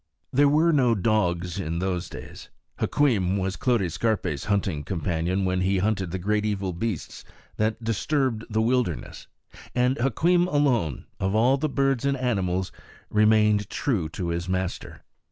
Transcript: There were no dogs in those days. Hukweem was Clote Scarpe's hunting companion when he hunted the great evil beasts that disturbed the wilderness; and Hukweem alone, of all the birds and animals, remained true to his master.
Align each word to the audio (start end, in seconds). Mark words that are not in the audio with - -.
There 0.33 0.49
were 0.49 0.73
no 0.73 0.95
dogs 0.95 1.59
in 1.59 1.77
those 1.77 2.09
days. 2.09 2.49
Hukweem 2.79 3.37
was 3.37 3.55
Clote 3.55 3.91
Scarpe's 3.91 4.45
hunting 4.45 4.83
companion 4.83 5.45
when 5.45 5.61
he 5.61 5.77
hunted 5.77 6.09
the 6.09 6.17
great 6.17 6.43
evil 6.43 6.73
beasts 6.73 7.23
that 7.57 7.83
disturbed 7.83 8.45
the 8.49 8.63
wilderness; 8.63 9.27
and 9.75 9.97
Hukweem 9.97 10.47
alone, 10.47 11.05
of 11.19 11.35
all 11.35 11.57
the 11.57 11.69
birds 11.69 12.03
and 12.03 12.17
animals, 12.17 12.71
remained 13.11 13.69
true 13.69 14.09
to 14.09 14.29
his 14.29 14.49
master. 14.49 15.03